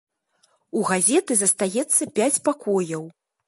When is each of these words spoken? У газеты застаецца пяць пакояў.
У 0.79 0.85
газеты 0.93 1.37
застаецца 1.43 2.11
пяць 2.19 2.33
пакояў. 2.51 3.09